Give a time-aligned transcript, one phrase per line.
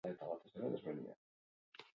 [0.05, 1.87] Goiz ikasi zuen oinez egiten.